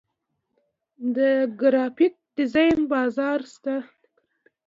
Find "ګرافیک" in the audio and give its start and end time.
1.59-2.13